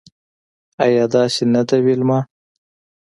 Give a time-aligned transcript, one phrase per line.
[0.85, 2.19] ایا داسې نده ویلما